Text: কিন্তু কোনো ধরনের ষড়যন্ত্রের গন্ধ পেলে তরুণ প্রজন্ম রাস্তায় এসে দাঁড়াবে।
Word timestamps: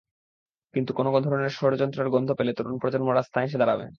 কিন্তু 0.73 0.91
কোনো 0.97 1.09
ধরনের 1.25 1.51
ষড়যন্ত্রের 1.51 2.07
গন্ধ 2.09 2.29
পেলে 2.37 2.51
তরুণ 2.53 2.75
প্রজন্ম 2.81 3.07
রাস্তায় 3.11 3.45
এসে 3.45 3.57
দাঁড়াবে। 3.57 3.85